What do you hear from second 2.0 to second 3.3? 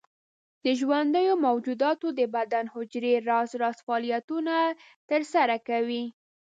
د بدن حجرې